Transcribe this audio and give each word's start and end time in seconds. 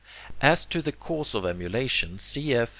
As 0.41 0.65
to 0.65 0.81
the 0.81 0.91
cause 0.91 1.35
of 1.35 1.45
emulation, 1.45 2.17
cf. 2.17 2.69